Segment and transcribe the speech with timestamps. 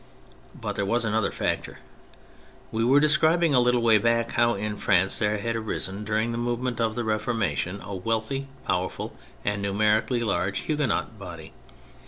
[0.59, 1.77] But there was another factor.
[2.71, 6.39] We were describing a little way back how in France there had arisen, during the
[6.39, 11.53] movement of the Reformation, a wealthy, powerful and numeri cally large Huguenot body.